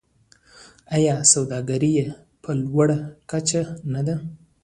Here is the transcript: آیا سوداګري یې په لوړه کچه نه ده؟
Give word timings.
آیا 0.95 1.15
سوداګري 1.33 1.91
یې 1.97 2.05
په 2.41 2.51
لوړه 2.61 2.99
کچه 3.29 3.61
نه 3.93 4.01
ده؟ 4.07 4.15